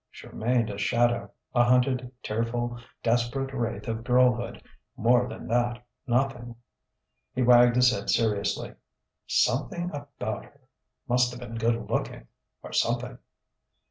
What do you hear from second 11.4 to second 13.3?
good looking... or something...."